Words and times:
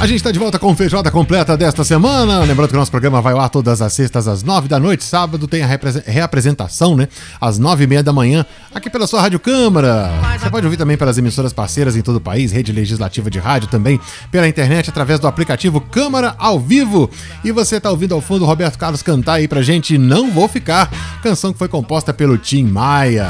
A 0.00 0.06
gente 0.06 0.18
está 0.18 0.30
de 0.30 0.38
volta 0.38 0.60
com 0.60 0.76
feijoada 0.76 1.10
completa 1.10 1.56
desta 1.56 1.82
semana. 1.82 2.38
Lembrando 2.44 2.68
que 2.68 2.76
o 2.76 2.78
nosso 2.78 2.90
programa 2.90 3.20
vai 3.20 3.32
ao 3.32 3.40
ar 3.40 3.50
todas 3.50 3.82
as 3.82 3.92
sextas 3.92 4.28
às 4.28 4.44
nove 4.44 4.68
da 4.68 4.78
noite. 4.78 5.02
Sábado 5.02 5.48
tem 5.48 5.60
a 5.64 5.66
reapresentação, 6.06 6.96
né? 6.96 7.08
Às 7.40 7.58
nove 7.58 7.82
e 7.82 7.86
meia 7.88 8.00
da 8.00 8.12
manhã, 8.12 8.46
aqui 8.72 8.88
pela 8.88 9.08
sua 9.08 9.20
Rádio 9.20 9.40
Câmara. 9.40 10.08
Você 10.38 10.48
pode 10.50 10.64
ouvir 10.64 10.76
também 10.76 10.96
pelas 10.96 11.18
emissoras 11.18 11.52
parceiras 11.52 11.96
em 11.96 12.00
todo 12.00 12.16
o 12.16 12.20
país, 12.20 12.52
rede 12.52 12.70
legislativa 12.70 13.28
de 13.28 13.40
rádio 13.40 13.68
também, 13.68 14.00
pela 14.30 14.46
internet, 14.46 14.88
através 14.88 15.18
do 15.18 15.26
aplicativo 15.26 15.80
Câmara 15.80 16.36
ao 16.38 16.60
Vivo. 16.60 17.10
E 17.42 17.50
você 17.50 17.78
está 17.78 17.90
ouvindo 17.90 18.14
ao 18.14 18.20
fundo 18.20 18.44
Roberto 18.44 18.78
Carlos 18.78 19.02
cantar 19.02 19.34
aí 19.34 19.48
pra 19.48 19.62
gente 19.62 19.98
Não 19.98 20.30
Vou 20.30 20.46
Ficar, 20.46 20.88
canção 21.24 21.52
que 21.52 21.58
foi 21.58 21.66
composta 21.66 22.14
pelo 22.14 22.38
Tim 22.38 22.62
Maia. 22.66 23.28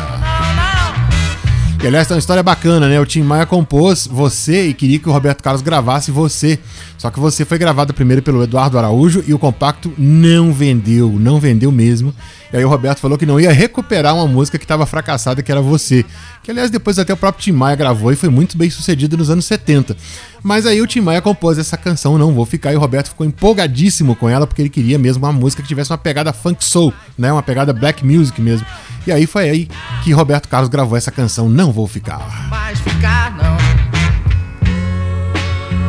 E 1.80 1.86
aliás, 1.86 2.08
tem 2.08 2.16
uma 2.16 2.18
história 2.18 2.42
bacana, 2.42 2.88
né? 2.88 2.98
O 3.00 3.06
Tim 3.06 3.22
Maia 3.22 3.46
compôs 3.46 4.04
você 4.04 4.66
e 4.66 4.74
queria 4.74 4.98
que 4.98 5.08
o 5.08 5.12
Roberto 5.12 5.42
Carlos 5.42 5.62
gravasse 5.62 6.10
você. 6.10 6.58
Só 6.98 7.08
que 7.08 7.20
você 7.20 7.44
foi 7.44 7.56
gravado 7.56 7.94
primeiro 7.94 8.20
pelo 8.20 8.42
Eduardo 8.42 8.76
Araújo 8.76 9.22
e 9.28 9.32
o 9.32 9.38
compacto 9.38 9.92
não 9.96 10.52
vendeu, 10.52 11.08
não 11.20 11.38
vendeu 11.38 11.70
mesmo. 11.70 12.12
E 12.52 12.56
aí 12.56 12.64
o 12.64 12.68
Roberto 12.68 12.98
falou 12.98 13.16
que 13.16 13.24
não 13.24 13.38
ia 13.38 13.52
recuperar 13.52 14.16
uma 14.16 14.26
música 14.26 14.58
que 14.58 14.64
estava 14.64 14.86
fracassada, 14.86 15.40
que 15.40 15.52
era 15.52 15.62
você. 15.62 16.04
Que 16.42 16.50
aliás 16.50 16.68
depois 16.68 16.98
até 16.98 17.12
o 17.12 17.16
próprio 17.16 17.44
Tim 17.44 17.52
Maia 17.52 17.76
gravou 17.76 18.10
e 18.12 18.16
foi 18.16 18.28
muito 18.28 18.58
bem 18.58 18.68
sucedido 18.68 19.16
nos 19.16 19.30
anos 19.30 19.44
70. 19.44 19.96
Mas 20.42 20.66
aí 20.66 20.80
o 20.80 20.86
Tim 20.86 21.00
Maia 21.00 21.20
compôs 21.20 21.58
essa 21.58 21.76
canção 21.76 22.16
Não 22.16 22.32
Vou 22.32 22.46
Ficar 22.46 22.72
e 22.72 22.76
o 22.76 22.80
Roberto 22.80 23.08
ficou 23.08 23.26
empolgadíssimo 23.26 24.14
com 24.14 24.28
ela 24.28 24.46
porque 24.46 24.62
ele 24.62 24.68
queria 24.68 24.98
mesmo 24.98 25.24
uma 25.24 25.32
música 25.32 25.62
que 25.62 25.68
tivesse 25.68 25.90
uma 25.90 25.98
pegada 25.98 26.32
funk 26.32 26.64
soul, 26.64 26.92
né? 27.16 27.32
Uma 27.32 27.42
pegada 27.42 27.72
black 27.72 28.04
music 28.04 28.40
mesmo. 28.40 28.66
E 29.06 29.12
aí 29.12 29.26
foi 29.26 29.48
aí 29.48 29.68
que 30.04 30.12
Roberto 30.12 30.48
Carlos 30.48 30.68
gravou 30.68 30.96
essa 30.96 31.10
canção 31.10 31.48
Não 31.48 31.72
Vou 31.72 31.86
Ficar. 31.86 32.48
Mas 32.48 32.78
ficar 32.80 33.36
não. 33.36 33.56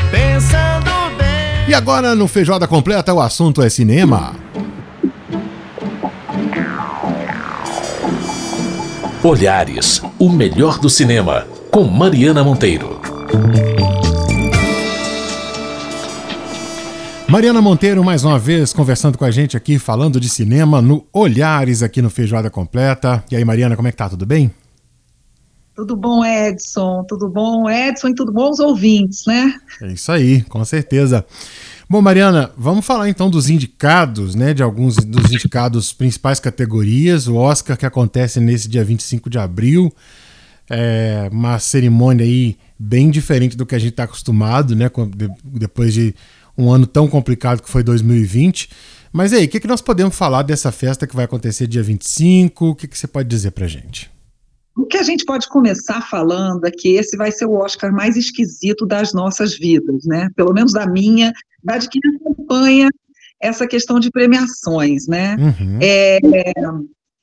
Pensando 0.09 1.17
bem. 1.17 1.69
E 1.69 1.73
agora 1.73 2.15
no 2.15 2.27
Feijoada 2.27 2.67
Completa 2.67 3.13
o 3.13 3.21
assunto 3.21 3.61
é 3.61 3.69
cinema. 3.69 4.35
Olhares, 9.21 10.01
o 10.17 10.29
melhor 10.29 10.79
do 10.79 10.89
cinema, 10.89 11.45
com 11.69 11.83
Mariana 11.83 12.41
Monteiro. 12.41 13.01
Mariana 17.29 17.61
Monteiro, 17.61 18.03
mais 18.03 18.23
uma 18.23 18.39
vez, 18.39 18.73
conversando 18.73 19.15
com 19.15 19.23
a 19.23 19.29
gente 19.29 19.55
aqui, 19.55 19.77
falando 19.77 20.19
de 20.19 20.27
cinema 20.27 20.81
no 20.81 21.05
Olhares 21.13 21.83
aqui 21.83 22.01
no 22.01 22.09
Feijoada 22.09 22.49
Completa. 22.49 23.23
E 23.29 23.35
aí, 23.35 23.45
Mariana, 23.45 23.75
como 23.75 23.87
é 23.87 23.91
que 23.91 23.97
tá? 23.97 24.09
Tudo 24.09 24.25
bem? 24.25 24.49
Tudo 25.75 25.95
bom, 25.95 26.25
Edson? 26.25 27.05
Tudo 27.07 27.29
bom, 27.29 27.69
Edson? 27.69 28.07
E 28.07 28.15
tudo 28.15 28.33
bom 28.33 28.49
os 28.49 28.59
ouvintes, 28.59 29.27
né? 29.27 29.53
É 29.79 29.91
isso 29.91 30.11
aí, 30.11 30.41
com 30.41 30.65
certeza. 30.65 31.23
Bom, 31.87 32.01
Mariana, 32.01 32.49
vamos 32.57 32.83
falar 32.83 33.07
então 33.07 33.29
dos 33.29 33.47
indicados, 33.47 34.33
né? 34.33 34.51
De 34.51 34.63
alguns 34.63 34.95
dos 34.95 35.31
indicados 35.31 35.93
principais 35.93 36.39
categorias. 36.39 37.27
O 37.27 37.35
Oscar 37.35 37.77
que 37.77 37.85
acontece 37.85 38.39
nesse 38.39 38.67
dia 38.67 38.83
25 38.83 39.29
de 39.29 39.37
abril. 39.37 39.93
É 40.67 41.29
uma 41.31 41.59
cerimônia 41.59 42.25
aí 42.25 42.57
bem 42.77 43.11
diferente 43.11 43.55
do 43.55 43.67
que 43.67 43.75
a 43.75 43.79
gente 43.79 43.91
está 43.91 44.05
acostumado, 44.05 44.75
né? 44.75 44.89
Depois 45.43 45.93
de 45.93 46.15
um 46.57 46.71
ano 46.71 46.85
tão 46.85 47.07
complicado 47.07 47.61
que 47.61 47.69
foi 47.69 47.83
2020. 47.83 48.69
Mas 49.11 49.33
aí, 49.33 49.45
o 49.45 49.49
que, 49.49 49.59
que 49.59 49.67
nós 49.67 49.81
podemos 49.81 50.15
falar 50.15 50.43
dessa 50.43 50.71
festa 50.71 51.07
que 51.07 51.15
vai 51.15 51.25
acontecer 51.25 51.67
dia 51.67 51.81
25? 51.81 52.65
O 52.67 52.75
que, 52.75 52.87
que 52.87 52.97
você 52.97 53.07
pode 53.07 53.27
dizer 53.27 53.51
pra 53.51 53.67
gente? 53.67 54.11
O 54.77 54.85
que 54.85 54.97
a 54.97 55.03
gente 55.03 55.25
pode 55.25 55.47
começar 55.49 56.01
falando 56.07 56.65
é 56.65 56.71
que 56.71 56.89
esse 56.89 57.17
vai 57.17 57.31
ser 57.31 57.45
o 57.45 57.53
Oscar 57.53 57.91
mais 57.91 58.15
esquisito 58.15 58.85
das 58.85 59.13
nossas 59.13 59.57
vidas, 59.57 60.05
né? 60.05 60.29
Pelo 60.35 60.53
menos 60.53 60.71
da 60.71 60.87
minha, 60.87 61.33
da 61.63 61.77
de 61.77 61.89
quem 61.89 62.01
acompanha 62.15 62.87
essa 63.41 63.67
questão 63.67 63.99
de 63.99 64.11
premiações, 64.11 65.07
né? 65.07 65.35
Uhum. 65.37 65.79
É, 65.81 66.19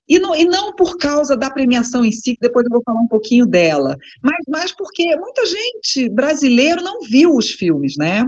e, 0.09 0.19
não, 0.19 0.35
e 0.35 0.45
não 0.45 0.75
por 0.75 0.97
causa 0.99 1.37
da 1.37 1.51
premiação 1.51 2.05
em 2.05 2.13
si, 2.13 2.35
que 2.35 2.41
depois 2.41 2.65
eu 2.65 2.71
vou 2.71 2.83
falar 2.85 3.01
um 3.01 3.09
pouquinho 3.09 3.47
dela, 3.47 3.97
mas, 4.23 4.39
mas 4.49 4.73
porque 4.73 5.17
muita 5.17 5.43
gente 5.47 6.09
brasileiro 6.11 6.83
não 6.83 7.03
viu 7.03 7.35
os 7.35 7.51
filmes, 7.51 7.95
né? 7.97 8.25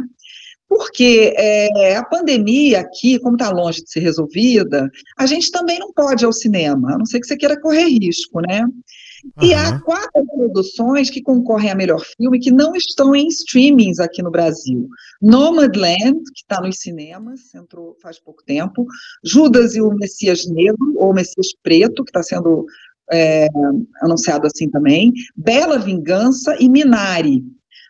Porque 0.68 1.34
é, 1.36 1.96
a 1.96 2.04
pandemia 2.04 2.80
aqui, 2.80 3.18
como 3.18 3.36
está 3.36 3.50
longe 3.50 3.82
de 3.82 3.90
ser 3.90 4.00
resolvida, 4.00 4.90
a 5.18 5.26
gente 5.26 5.50
também 5.50 5.78
não 5.78 5.92
pode 5.92 6.24
ir 6.24 6.26
ao 6.26 6.32
cinema, 6.32 6.94
a 6.94 6.98
não 6.98 7.06
ser 7.06 7.20
que 7.20 7.26
você 7.26 7.36
queira 7.36 7.58
correr 7.60 7.84
risco, 7.84 8.40
né? 8.40 8.62
Uhum. 8.62 9.46
E 9.46 9.54
há 9.54 9.80
quatro 9.80 10.24
produções 10.26 11.10
que 11.10 11.22
concorrem 11.22 11.70
a 11.70 11.74
melhor 11.74 12.04
filme 12.16 12.38
que 12.38 12.50
não 12.50 12.76
estão 12.76 13.14
em 13.16 13.26
streamings 13.28 13.98
aqui 13.98 14.22
no 14.22 14.30
Brasil. 14.30 14.88
Nomadland, 15.20 16.22
que 16.34 16.42
está 16.42 16.60
nos 16.60 16.78
cinemas, 16.78 17.54
entrou 17.54 17.96
faz 18.00 18.18
pouco 18.18 18.44
tempo. 18.44 18.86
Judas 19.24 19.74
e 19.74 19.80
o 19.80 19.90
Messias 19.94 20.46
Negro, 20.46 20.94
ou 20.96 21.14
Messias 21.14 21.48
Preto, 21.62 22.04
que 22.04 22.10
está 22.10 22.22
sendo 22.22 22.66
é, 23.10 23.48
anunciado 24.02 24.46
assim 24.46 24.70
também. 24.70 25.12
Bela 25.36 25.78
Vingança 25.78 26.56
e 26.60 26.68
Minari, 26.68 27.42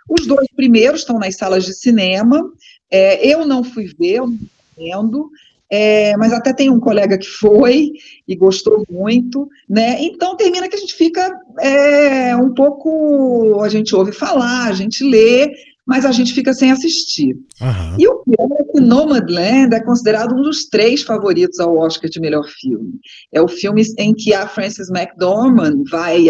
os 0.08 0.26
dois 0.26 0.48
primeiros 0.56 1.00
estão 1.00 1.18
nas 1.18 1.36
salas 1.36 1.64
de 1.64 1.74
cinema. 1.74 2.42
É, 2.90 3.26
eu 3.26 3.46
não 3.46 3.62
fui 3.62 3.86
ver, 3.98 4.16
eu 4.16 4.26
não 4.26 4.38
entendo. 4.76 5.30
É, 5.70 6.16
mas 6.16 6.32
até 6.32 6.52
tem 6.52 6.70
um 6.70 6.80
colega 6.80 7.18
que 7.18 7.26
foi 7.26 7.92
e 8.26 8.34
gostou 8.34 8.86
muito, 8.90 9.48
né? 9.68 10.02
Então 10.02 10.34
termina 10.34 10.66
que 10.66 10.76
a 10.76 10.78
gente 10.78 10.94
fica 10.94 11.30
é, 11.60 12.34
um 12.36 12.54
pouco, 12.54 13.60
a 13.62 13.68
gente 13.68 13.94
ouve 13.94 14.12
falar, 14.12 14.68
a 14.68 14.72
gente 14.72 15.04
lê, 15.04 15.52
mas 15.88 16.04
a 16.04 16.12
gente 16.12 16.34
fica 16.34 16.52
sem 16.52 16.70
assistir. 16.70 17.34
Uhum. 17.62 17.96
E 17.98 18.06
o 18.06 18.18
pior 18.18 18.48
é 18.60 18.64
que 18.64 18.78
Nomadland 18.78 19.74
é 19.74 19.80
considerado 19.80 20.34
um 20.34 20.42
dos 20.42 20.66
três 20.66 21.02
favoritos 21.02 21.58
ao 21.58 21.78
Oscar 21.78 22.10
de 22.10 22.20
melhor 22.20 22.44
filme. 22.44 23.00
É 23.32 23.40
o 23.40 23.48
filme 23.48 23.82
em 23.98 24.14
que 24.14 24.34
a 24.34 24.46
Frances 24.46 24.90
McDormand 24.90 25.84
vai, 25.90 26.26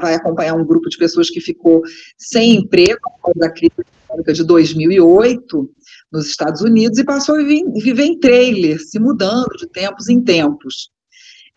vai 0.00 0.14
acompanhar 0.14 0.54
um 0.54 0.64
grupo 0.64 0.88
de 0.88 0.96
pessoas 0.96 1.28
que 1.28 1.40
ficou 1.40 1.82
sem 2.16 2.58
emprego 2.58 3.00
da 3.34 3.50
crise 3.50 3.72
econômica 4.06 4.32
de 4.32 4.44
2008 4.44 5.70
nos 6.12 6.26
Estados 6.28 6.60
Unidos 6.60 6.96
e 6.96 7.04
passou 7.04 7.34
a 7.34 7.42
viver 7.42 8.04
em 8.04 8.18
trailer, 8.20 8.78
se 8.78 9.00
mudando 9.00 9.56
de 9.58 9.66
tempos 9.66 10.08
em 10.08 10.22
tempos. 10.22 10.88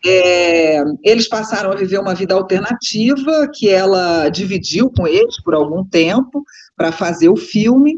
É, 0.04 0.82
eles 1.02 1.28
passaram 1.28 1.72
a 1.72 1.76
viver 1.76 1.98
uma 1.98 2.14
vida 2.14 2.34
alternativa 2.34 3.48
que 3.52 3.68
ela 3.68 4.28
dividiu 4.28 4.90
com 4.90 5.06
eles 5.06 5.42
por 5.42 5.54
algum 5.54 5.84
tempo 5.84 6.44
para 6.76 6.92
fazer 6.92 7.28
o 7.28 7.36
filme. 7.36 7.96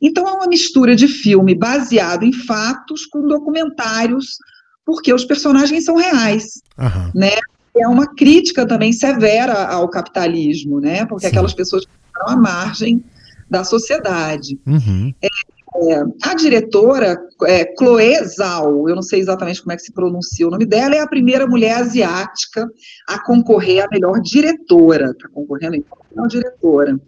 Então 0.00 0.28
é 0.28 0.32
uma 0.32 0.46
mistura 0.46 0.94
de 0.96 1.08
filme 1.08 1.54
baseado 1.54 2.24
em 2.24 2.32
fatos 2.32 3.06
com 3.06 3.26
documentários, 3.26 4.36
porque 4.84 5.12
os 5.12 5.24
personagens 5.24 5.84
são 5.84 5.96
reais, 5.96 6.60
uhum. 6.78 7.10
né? 7.14 7.30
É 7.76 7.88
uma 7.88 8.14
crítica 8.14 8.66
também 8.66 8.92
severa 8.92 9.66
ao 9.66 9.88
capitalismo, 9.88 10.80
né? 10.80 11.04
Porque 11.06 11.26
Sim. 11.26 11.32
aquelas 11.32 11.54
pessoas 11.54 11.84
estão 11.84 12.28
à 12.28 12.36
margem 12.36 13.02
da 13.50 13.64
sociedade. 13.64 14.58
Uhum. 14.66 15.12
É, 15.20 15.28
é, 15.76 16.04
a 16.22 16.34
diretora, 16.34 17.18
é, 17.46 17.74
Chloé 17.76 18.22
Zhao, 18.24 18.88
eu 18.88 18.94
não 18.94 19.02
sei 19.02 19.20
exatamente 19.20 19.60
como 19.60 19.72
é 19.72 19.76
que 19.76 19.82
se 19.82 19.92
pronuncia 19.92 20.46
o 20.46 20.50
nome 20.50 20.64
dela, 20.64 20.94
é 20.94 21.00
a 21.00 21.06
primeira 21.06 21.46
mulher 21.46 21.76
asiática 21.78 22.68
a 23.08 23.18
concorrer 23.24 23.84
a 23.84 23.88
melhor 23.90 24.20
diretora. 24.20 25.10
Está 25.10 25.28
concorrendo 25.28 25.76
em 25.76 25.84
melhor 26.10 26.28
diretora. 26.28 27.00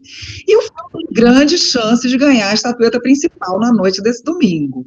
E 0.47 0.57
o 0.57 0.63
filme 0.63 0.91
tem 0.93 1.07
grande 1.13 1.59
chance 1.59 2.09
de 2.09 2.19
ganhar 2.19 2.51
a 2.51 2.55
estatueta 2.55 3.01
principal 3.01 3.61
na 3.61 3.73
noite 3.73 4.03
desse 4.03 4.25
domingo. 4.25 4.85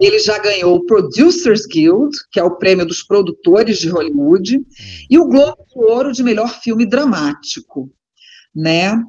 Ele 0.00 0.18
já 0.18 0.38
ganhou 0.38 0.76
o 0.76 0.86
Producers 0.86 1.66
Guild, 1.66 2.16
que 2.30 2.40
é 2.40 2.42
o 2.42 2.56
prêmio 2.56 2.86
dos 2.86 3.02
produtores 3.02 3.78
de 3.78 3.88
Hollywood, 3.88 4.60
e 5.10 5.18
o 5.18 5.26
Globo 5.26 5.64
de 5.68 5.78
Ouro 5.78 6.12
de 6.12 6.22
melhor 6.22 6.48
filme 6.60 6.86
dramático, 6.86 7.90
né? 8.54 9.00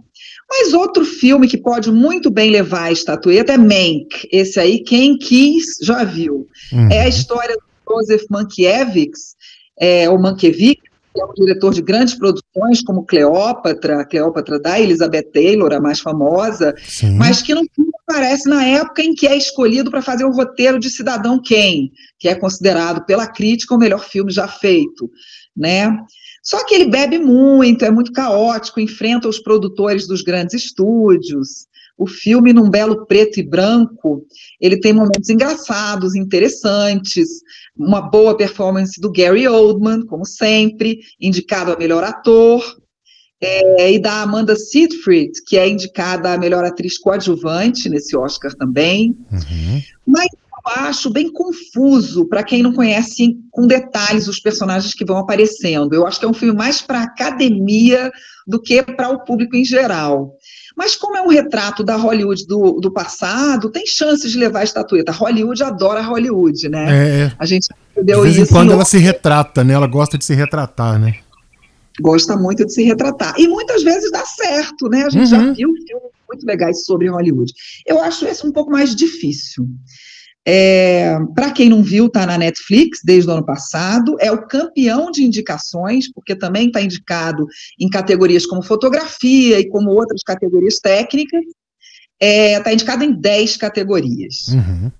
Mas 0.50 0.74
outro 0.74 1.04
filme 1.04 1.48
que 1.48 1.57
pode 1.57 1.92
muito 1.92 2.30
bem 2.30 2.51
levar 2.51 2.84
a 2.84 2.92
estatueta 2.92 3.54
é 3.54 3.57
Mank. 3.57 4.28
Esse 4.31 4.60
aí, 4.60 4.80
quem 4.84 5.18
quis, 5.18 5.78
já 5.81 6.04
viu. 6.04 6.48
Uhum. 6.72 6.90
É 6.90 7.01
a 7.01 7.07
história 7.07 7.56
do 7.56 7.95
Joseph 7.95 8.24
Mankiewicz, 8.30 9.36
é, 9.80 10.10
ou 10.10 10.19
Mankiewicz, 10.19 10.81
que 11.13 11.22
é 11.22 11.25
um 11.25 11.34
diretor 11.34 11.74
de 11.74 11.81
grandes 11.81 12.16
produções, 12.16 12.81
como 12.84 13.06
Cleópatra, 13.06 14.06
Cleópatra 14.06 14.60
da 14.60 14.80
Elizabeth 14.80 15.31
Taylor, 15.31 15.72
a 15.74 15.80
mais 15.80 16.00
famosa, 16.00 16.74
Sim. 16.84 17.16
mas 17.18 17.42
que 17.42 17.54
não 17.54 17.63
aparece 18.07 18.50
na 18.50 18.66
época 18.66 19.01
em 19.01 19.13
que 19.13 19.28
é 19.28 19.36
escolhido 19.36 19.92
para 19.92 20.01
fazer 20.01 20.25
o 20.25 20.31
roteiro 20.31 20.80
de 20.80 20.89
Cidadão 20.89 21.42
Kane, 21.42 21.92
que 22.19 22.28
é 22.28 22.36
considerado 22.36 23.06
pela 23.06 23.28
crítica 23.28 23.75
o 23.75 23.78
melhor 23.78 24.04
filme 24.04 24.31
já 24.31 24.48
feito, 24.48 25.10
né? 25.56 25.96
Só 26.44 26.66
que 26.66 26.75
ele 26.75 26.90
bebe 26.90 27.18
muito, 27.18 27.86
é 27.86 27.90
muito 27.90 28.12
caótico, 28.12 28.81
enfrenta 28.81 29.30
os 29.30 29.40
produtores 29.40 30.06
dos 30.06 30.22
grandes 30.22 30.54
estúdios, 30.54 31.68
O 31.98 32.07
filme, 32.07 32.51
num 32.54 32.69
belo 32.69 33.06
preto 33.06 33.40
e 33.40 33.44
branco, 33.44 34.25
ele 34.60 34.80
tem 34.80 34.92
momentos 34.92 35.30
engraçados, 35.30 36.16
interessantes, 36.16 37.30
uma 37.78 38.01
boa 38.01 38.36
performance 38.36 39.00
do 39.00 39.12
Gary 39.12 39.48
Oldman, 39.48 40.06
como 40.06 40.25
sempre, 40.25 41.00
indicado 41.22 41.72
a 41.72 41.78
melhor 41.78 42.04
ator, 42.04 42.63
é, 43.39 43.92
e 43.92 44.00
da 44.00 44.22
Amanda 44.22 44.56
Seyfried, 44.56 45.44
que 45.46 45.57
é 45.57 45.68
indicada 45.68 46.34
a 46.34 46.38
melhor 46.38 46.63
atriz 46.66 46.98
coadjuvante 46.98 47.89
nesse 47.89 48.16
Oscar 48.16 48.54
também. 48.56 49.16
Uhum. 49.31 49.81
Mas 50.07 50.30
acho 50.65 51.10
bem 51.10 51.31
confuso 51.31 52.25
para 52.25 52.44
quem 52.44 52.63
não 52.63 52.74
conhece 52.74 53.38
com 53.51 53.68
detalhes 53.68 54.27
os 54.27 54.39
personagens 54.39 54.94
que 54.94 55.06
vão 55.06 55.18
aparecendo. 55.18 55.94
Eu 55.94 56.07
acho 56.07 56.19
que 56.19 56.25
é 56.25 56.30
um 56.30 56.33
filme 56.33 56.56
mais 56.56 56.81
para 56.81 57.04
academia 57.04 58.12
do 58.48 58.62
que 58.62 58.81
para 58.81 59.10
o 59.10 59.24
público 59.24 59.56
em 59.56 59.65
geral. 59.65 60.36
Mas 60.75 60.95
como 60.95 61.18
é 61.18 61.21
um 61.21 61.27
retrato 61.27 61.83
da 61.83 61.95
Hollywood 61.95 62.48
do, 62.48 62.80
do 62.80 62.92
passado, 62.92 63.69
tem 63.69 63.86
chances 63.86 64.31
de 64.31 64.38
levar 64.38 64.62
a 64.62 64.63
estatueta. 64.63 65.12
Hollywood 65.12 65.62
adora 65.63 66.01
Hollywood, 66.01 66.68
né? 66.69 67.25
É. 67.25 67.31
A 67.38 67.45
gente 67.45 67.68
de 67.95 68.15
vez 68.21 68.38
em 68.38 68.45
quando 68.45 68.71
ela 68.71 68.86
se 68.86 68.98
retrata, 68.98 69.63
né? 69.63 69.74
Ela 69.74 69.88
gosta 69.88 70.18
de 70.18 70.25
se 70.25 70.33
retratar, 70.33 71.00
né? 71.00 71.15
Gosta 72.01 72.36
muito 72.36 72.65
de 72.65 72.74
se 72.74 72.83
retratar. 72.83 73.36
E 73.38 73.48
muitas 73.48 73.83
vezes 73.83 74.12
dá 74.12 74.25
certo, 74.25 74.89
né? 74.89 75.04
A 75.04 75.10
gente 75.10 75.21
uhum. 75.21 75.27
já 75.27 75.54
viu 75.54 75.74
filmes 75.75 76.12
muito 76.27 76.45
legais 76.45 76.86
sobre 76.86 77.07
Hollywood. 77.07 77.54
Eu 77.86 78.01
acho 78.01 78.25
esse 78.25 78.45
um 78.45 78.51
pouco 78.51 78.71
mais 78.71 78.95
difícil. 78.95 79.68
É, 80.45 81.18
Para 81.34 81.51
quem 81.51 81.69
não 81.69 81.81
viu, 81.81 82.07
está 82.07 82.25
na 82.25 82.38
Netflix 82.38 83.00
desde 83.04 83.30
o 83.30 83.34
ano 83.34 83.45
passado. 83.45 84.18
É 84.19 84.31
o 84.31 84.45
campeão 84.45 85.10
de 85.10 85.24
indicações, 85.24 86.12
porque 86.12 86.36
também 86.36 86.68
está 86.68 86.81
indicado 86.81 87.45
em 87.80 87.90
categorias 87.90 88.45
como 88.45 88.62
fotografia 88.62 89.60
e 89.60 89.69
como 89.69 89.92
outras 89.92 90.22
categorias 90.22 90.80
técnicas. 90.80 91.44
Está 92.19 92.25
é, 92.25 92.60
tá 92.60 92.74
indicado 92.74 93.04
em 93.04 93.13
10 93.13 93.57
categorias. 93.57 94.48
Uhum. 94.50 94.92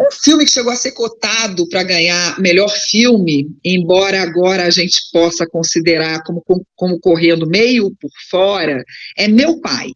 Um 0.00 0.10
filme 0.10 0.44
que 0.44 0.50
chegou 0.50 0.72
a 0.72 0.76
ser 0.76 0.92
cotado 0.92 1.68
para 1.68 1.82
ganhar 1.82 2.38
melhor 2.40 2.68
filme, 2.68 3.48
embora 3.64 4.22
agora 4.22 4.64
a 4.64 4.70
gente 4.70 4.98
possa 5.12 5.46
considerar 5.46 6.22
como, 6.24 6.42
como 6.74 6.98
correndo 6.98 7.46
meio 7.46 7.94
por 8.00 8.10
fora, 8.28 8.82
é 9.16 9.28
Meu 9.28 9.60
Pai. 9.60 9.92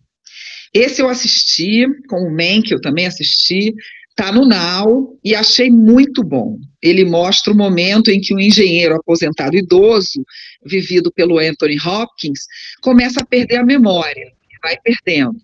Esse 0.73 1.01
eu 1.01 1.09
assisti, 1.09 1.87
com 2.09 2.21
o 2.21 2.31
Men, 2.31 2.61
que 2.61 2.75
eu 2.75 2.81
também 2.81 3.07
assisti, 3.07 3.75
Está 4.19 4.33
no 4.33 4.47
Now 4.47 5.19
e 5.23 5.35
achei 5.35 5.71
muito 5.71 6.25
bom. 6.25 6.57
Ele 6.83 7.05
mostra 7.05 7.53
o 7.53 7.57
momento 7.57 8.11
em 8.11 8.19
que 8.19 8.35
um 8.35 8.41
engenheiro 8.41 8.95
aposentado 8.95 9.55
idoso, 9.55 10.25
vivido 10.65 11.13
pelo 11.13 11.39
Anthony 11.39 11.77
Hopkins, 11.79 12.41
começa 12.81 13.21
a 13.21 13.27
perder 13.27 13.57
a 13.57 13.65
memória, 13.65 14.33
vai 14.63 14.79
perdendo. 14.83 15.37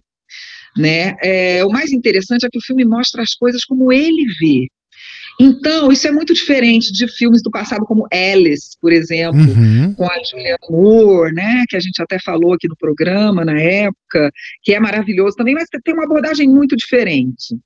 Né? 0.75 1.15
É, 1.23 1.63
o 1.67 1.69
mais 1.69 1.93
interessante 1.93 2.47
é 2.47 2.49
que 2.49 2.57
o 2.57 2.63
filme 2.63 2.83
mostra 2.83 3.23
as 3.23 3.35
coisas 3.35 3.63
como 3.63 3.93
ele 3.93 4.25
vê. 4.41 4.69
Então, 5.39 5.93
isso 5.93 6.09
é 6.09 6.11
muito 6.11 6.33
diferente 6.33 6.93
de 6.93 7.07
filmes 7.09 7.43
do 7.43 7.51
passado, 7.51 7.85
como 7.85 8.07
Alice, 8.11 8.71
por 8.81 8.91
exemplo, 8.91 9.39
uhum. 9.39 9.93
com 9.95 10.05
a 10.05 10.23
Julianne 10.25 10.57
Moore, 10.71 11.35
né, 11.35 11.65
que 11.69 11.77
a 11.77 11.81
gente 11.81 12.01
até 12.01 12.19
falou 12.19 12.55
aqui 12.55 12.69
no 12.69 12.77
programa 12.77 13.45
na 13.45 13.59
época, 13.59 14.31
que 14.63 14.73
é 14.73 14.81
maravilhoso 14.81 15.37
também, 15.37 15.55
mas 15.55 15.69
tem 15.85 15.93
uma 15.93 16.05
abordagem 16.05 16.49
muito 16.49 16.75
diferente. 16.77 17.57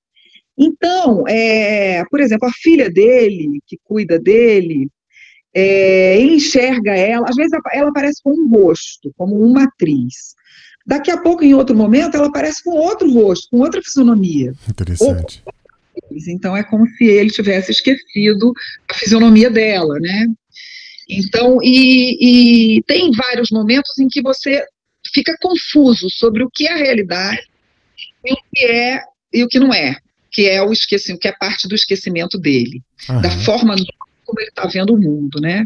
Então, 0.58 1.24
é, 1.28 2.02
por 2.10 2.20
exemplo, 2.20 2.48
a 2.48 2.52
filha 2.52 2.90
dele, 2.90 3.60
que 3.66 3.78
cuida 3.84 4.18
dele, 4.18 4.88
é, 5.54 6.18
ele 6.18 6.36
enxerga 6.36 6.94
ela, 6.94 7.28
às 7.28 7.36
vezes 7.36 7.52
ela 7.72 7.90
aparece 7.90 8.22
com 8.22 8.30
um 8.30 8.48
rosto, 8.48 9.12
como 9.16 9.38
uma 9.38 9.64
atriz. 9.64 10.34
Daqui 10.86 11.10
a 11.10 11.18
pouco, 11.18 11.44
em 11.44 11.54
outro 11.54 11.76
momento, 11.76 12.16
ela 12.16 12.28
aparece 12.28 12.62
com 12.62 12.70
outro 12.70 13.10
rosto, 13.12 13.48
com 13.50 13.58
outra 13.58 13.82
fisionomia. 13.82 14.54
Interessante. 14.68 15.42
Ou, 15.44 15.52
então 16.28 16.56
é 16.56 16.62
como 16.62 16.86
se 16.86 17.04
ele 17.04 17.30
tivesse 17.30 17.72
esquecido 17.72 18.52
a 18.88 18.94
fisionomia 18.94 19.50
dela, 19.50 19.98
né? 19.98 20.26
Então, 21.08 21.58
e, 21.62 22.76
e 22.78 22.82
tem 22.84 23.10
vários 23.12 23.50
momentos 23.50 23.98
em 23.98 24.08
que 24.08 24.22
você 24.22 24.62
fica 25.12 25.36
confuso 25.40 26.08
sobre 26.10 26.44
o 26.44 26.50
que 26.52 26.66
é 26.66 26.72
a 26.72 26.76
realidade 26.76 27.42
e 28.24 28.32
o 28.32 28.36
que 28.52 28.64
é 28.64 29.02
e 29.32 29.44
o 29.44 29.48
que 29.48 29.58
não 29.58 29.72
é 29.72 29.96
que 30.36 30.46
é 30.46 30.62
o 30.62 30.70
esquecimento, 30.70 31.22
que 31.22 31.28
é 31.28 31.32
parte 31.32 31.66
do 31.66 31.74
esquecimento 31.74 32.38
dele, 32.38 32.82
uhum. 33.08 33.22
da 33.22 33.30
forma 33.30 33.74
como 34.22 34.38
ele 34.38 34.50
está 34.50 34.66
vendo 34.66 34.92
o 34.92 34.98
mundo, 34.98 35.40
né? 35.40 35.64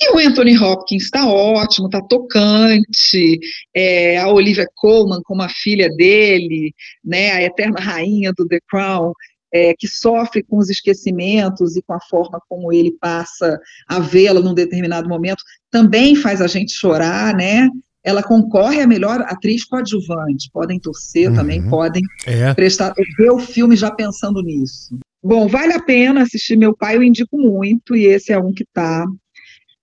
E 0.00 0.14
o 0.14 0.18
Anthony 0.18 0.56
Hopkins 0.56 1.04
está 1.04 1.26
ótimo, 1.26 1.88
está 1.88 2.00
tocante, 2.00 3.38
é, 3.74 4.16
a 4.16 4.28
Olivia 4.28 4.66
Colman 4.76 5.20
como 5.24 5.42
a 5.42 5.48
filha 5.50 5.90
dele, 5.90 6.72
né, 7.04 7.32
a 7.32 7.42
eterna 7.42 7.80
rainha 7.80 8.32
do 8.32 8.48
The 8.48 8.60
Crown, 8.66 9.12
é, 9.52 9.74
que 9.78 9.86
sofre 9.86 10.42
com 10.42 10.56
os 10.56 10.70
esquecimentos 10.70 11.76
e 11.76 11.82
com 11.82 11.92
a 11.92 12.00
forma 12.00 12.40
como 12.48 12.72
ele 12.72 12.92
passa 12.98 13.60
a 13.86 14.00
vê-la 14.00 14.40
num 14.40 14.54
determinado 14.54 15.06
momento, 15.06 15.42
também 15.70 16.16
faz 16.16 16.40
a 16.40 16.46
gente 16.46 16.72
chorar, 16.72 17.36
né? 17.36 17.68
Ela 18.04 18.22
concorre 18.22 18.80
a 18.80 18.86
melhor 18.86 19.20
atriz 19.22 19.64
coadjuvante. 19.64 20.50
Podem 20.52 20.78
torcer 20.80 21.30
uhum. 21.30 21.36
também, 21.36 21.68
podem 21.68 22.02
é. 22.26 22.52
prestar, 22.54 22.92
ver 23.16 23.30
o 23.30 23.38
filme 23.38 23.76
já 23.76 23.90
pensando 23.90 24.42
nisso. 24.42 24.98
Bom, 25.22 25.46
vale 25.46 25.72
a 25.72 25.80
pena 25.80 26.22
assistir 26.22 26.56
Meu 26.56 26.76
Pai, 26.76 26.96
eu 26.96 27.02
indico 27.02 27.38
muito, 27.38 27.94
e 27.94 28.06
esse 28.06 28.32
é 28.32 28.38
um 28.38 28.52
que 28.52 28.64
está 28.64 29.06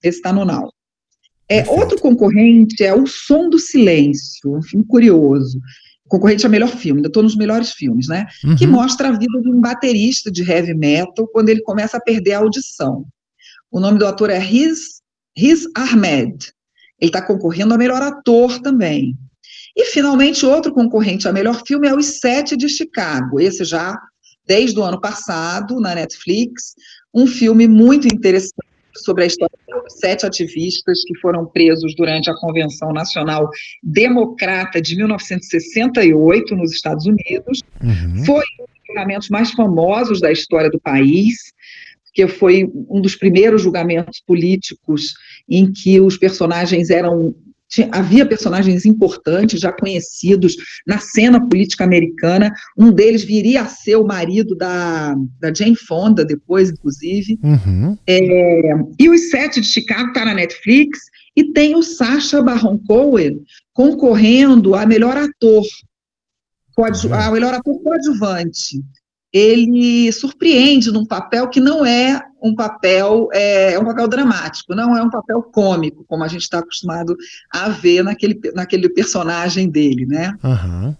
esse 0.03 0.21
tá 0.21 0.33
no 0.33 0.45
Now. 0.45 0.71
É, 1.47 1.67
outro 1.69 1.99
concorrente 1.99 2.83
é 2.83 2.93
O 2.93 3.07
Som 3.07 3.49
do 3.49 3.57
Silêncio, 3.57 4.55
um 4.55 4.61
filme 4.61 4.85
curioso. 4.85 5.59
Concorrente 6.07 6.45
a 6.45 6.49
melhor 6.49 6.69
filme, 6.69 6.99
ainda 6.99 7.07
estou 7.07 7.23
nos 7.23 7.35
melhores 7.35 7.71
filmes, 7.71 8.07
né? 8.07 8.27
Uhum. 8.43 8.55
Que 8.55 8.67
mostra 8.67 9.09
a 9.09 9.11
vida 9.11 9.41
de 9.41 9.49
um 9.49 9.59
baterista 9.59 10.31
de 10.31 10.43
heavy 10.43 10.73
metal 10.73 11.27
quando 11.27 11.49
ele 11.49 11.61
começa 11.61 11.97
a 11.97 12.01
perder 12.01 12.33
a 12.33 12.39
audição. 12.39 13.05
O 13.71 13.79
nome 13.79 13.97
do 13.97 14.05
ator 14.05 14.29
é 14.29 14.37
Riz, 14.37 15.01
Riz 15.37 15.67
Ahmed. 15.75 16.51
Ele 16.99 17.09
está 17.09 17.21
concorrendo 17.21 17.73
a 17.73 17.77
melhor 17.77 18.01
ator 18.01 18.59
também. 18.59 19.15
E, 19.75 19.85
finalmente, 19.85 20.45
outro 20.45 20.73
concorrente 20.73 21.27
a 21.27 21.33
melhor 21.33 21.61
filme 21.65 21.87
é 21.87 21.95
Os 21.95 22.19
Sete 22.19 22.57
de 22.57 22.67
Chicago. 22.67 23.39
Esse 23.39 23.63
já 23.63 23.97
desde 24.49 24.79
o 24.79 24.83
ano 24.83 24.99
passado, 24.99 25.79
na 25.79 25.93
Netflix. 25.93 26.73
Um 27.13 27.27
filme 27.27 27.67
muito 27.67 28.07
interessante 28.07 28.67
sobre 28.97 29.23
a 29.23 29.27
história 29.27 29.55
dos 29.67 29.99
sete 29.99 30.25
ativistas 30.25 31.03
que 31.05 31.17
foram 31.19 31.45
presos 31.45 31.95
durante 31.95 32.29
a 32.29 32.35
Convenção 32.35 32.91
Nacional 32.91 33.47
Democrata 33.83 34.81
de 34.81 34.95
1968 34.97 36.55
nos 36.55 36.71
Estados 36.71 37.05
Unidos. 37.05 37.61
Uhum. 37.81 38.25
Foi 38.25 38.43
um 38.59 38.63
dos 38.63 38.87
julgamentos 38.87 39.29
mais 39.29 39.51
famosos 39.51 40.19
da 40.19 40.31
história 40.31 40.69
do 40.69 40.79
país 40.79 41.53
que 42.13 42.27
foi 42.27 42.69
um 42.89 43.01
dos 43.01 43.15
primeiros 43.15 43.61
julgamentos 43.61 44.21
políticos 44.25 45.13
em 45.47 45.71
que 45.71 45.99
os 45.99 46.17
personagens 46.17 46.89
eram 46.89 47.35
havia 47.91 48.25
personagens 48.25 48.85
importantes, 48.85 49.61
já 49.61 49.71
conhecidos 49.71 50.55
na 50.87 50.97
cena 50.97 51.47
política 51.47 51.83
americana. 51.83 52.51
Um 52.77 52.91
deles 52.91 53.23
viria 53.23 53.61
a 53.61 53.67
ser 53.67 53.95
o 53.95 54.07
marido 54.07 54.55
da, 54.55 55.15
da 55.39 55.53
Jane 55.53 55.75
Fonda, 55.75 56.25
depois, 56.25 56.71
inclusive. 56.71 57.37
Uhum. 57.43 57.95
É, 58.07 58.73
e 58.99 59.09
Os 59.09 59.29
Sete 59.29 59.61
de 59.61 59.67
Chicago 59.67 60.07
está 60.07 60.25
na 60.25 60.33
Netflix 60.33 60.99
e 61.35 61.53
tem 61.53 61.75
o 61.75 61.83
Sacha 61.83 62.41
Baron 62.41 62.79
Cohen 62.79 63.39
concorrendo 63.71 64.73
a 64.73 64.85
melhor 64.85 65.15
ator, 65.15 65.63
uhum. 66.75 67.13
a 67.13 67.31
melhor 67.31 67.53
ator 67.53 67.79
coadjuvante 67.83 68.81
ele 69.31 70.11
surpreende 70.11 70.91
num 70.91 71.05
papel 71.05 71.47
que 71.49 71.59
não 71.59 71.85
é 71.85 72.21
um 72.41 72.55
papel 72.55 73.29
é, 73.31 73.73
é 73.73 73.79
um 73.79 73.85
papel 73.85 74.07
dramático, 74.07 74.73
não 74.73 74.97
é 74.97 75.03
um 75.03 75.09
papel 75.09 75.43
cômico, 75.43 76.03
como 76.07 76.23
a 76.23 76.27
gente 76.27 76.41
está 76.41 76.59
acostumado 76.59 77.15
a 77.51 77.69
ver 77.69 78.03
naquele, 78.03 78.39
naquele 78.53 78.89
personagem 78.89 79.69
dele, 79.69 80.05
né? 80.05 80.33
Uhum. 80.43 80.95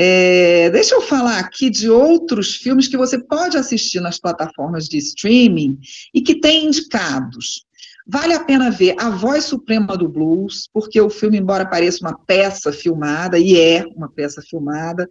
É, 0.00 0.70
deixa 0.70 0.94
eu 0.94 1.00
falar 1.00 1.40
aqui 1.40 1.68
de 1.68 1.90
outros 1.90 2.54
filmes 2.54 2.86
que 2.86 2.96
você 2.96 3.18
pode 3.18 3.56
assistir 3.56 4.00
nas 4.00 4.16
plataformas 4.16 4.86
de 4.86 4.96
streaming 4.96 5.76
e 6.14 6.22
que 6.22 6.36
tem 6.36 6.66
indicados. 6.66 7.66
Vale 8.10 8.32
a 8.32 8.42
pena 8.42 8.70
ver 8.70 8.94
A 8.98 9.10
Voz 9.10 9.44
Suprema 9.44 9.94
do 9.94 10.08
Blues, 10.08 10.66
porque 10.72 10.98
o 10.98 11.10
filme, 11.10 11.36
embora 11.36 11.68
pareça 11.68 12.00
uma 12.00 12.18
peça 12.18 12.72
filmada, 12.72 13.38
e 13.38 13.60
é 13.60 13.84
uma 13.94 14.08
peça 14.08 14.40
filmada, 14.40 15.06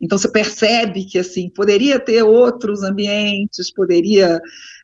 então 0.00 0.18
você 0.18 0.28
percebe 0.28 1.04
que, 1.04 1.16
assim, 1.16 1.48
poderia 1.48 2.00
ter 2.00 2.24
outros 2.24 2.82
ambientes, 2.82 3.72
poderia, 3.72 4.40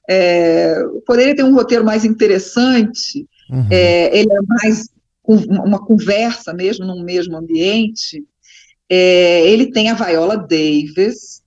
é, 0.08 0.76
poderia 1.04 1.34
ter 1.34 1.42
um 1.42 1.54
roteiro 1.54 1.84
mais 1.84 2.04
interessante, 2.04 3.26
uhum. 3.50 3.66
é, 3.68 4.16
ele 4.16 4.32
é 4.32 4.40
mais 4.62 4.88
uma 5.26 5.84
conversa 5.84 6.54
mesmo, 6.54 6.86
num 6.86 7.02
mesmo 7.02 7.36
ambiente. 7.36 8.24
É, 8.88 9.44
ele 9.50 9.72
tem 9.72 9.90
a 9.90 9.94
Viola 9.94 10.36
Davis, 10.36 11.42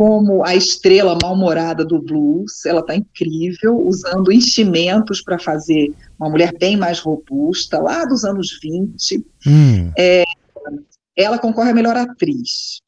como 0.00 0.42
a 0.46 0.56
estrela 0.56 1.14
mal-humorada 1.22 1.84
do 1.84 2.00
blues, 2.00 2.64
ela 2.64 2.80
está 2.80 2.96
incrível, 2.96 3.76
usando 3.86 4.32
enchimentos 4.32 5.20
para 5.20 5.38
fazer 5.38 5.92
uma 6.18 6.30
mulher 6.30 6.56
bem 6.58 6.74
mais 6.74 7.00
robusta, 7.00 7.78
lá 7.78 8.06
dos 8.06 8.24
anos 8.24 8.58
20. 8.62 9.22
Hum. 9.46 9.92
É, 9.98 10.24
ela 11.14 11.38
concorre 11.38 11.72
a 11.72 11.74
melhor 11.74 11.98
atriz. 11.98 12.80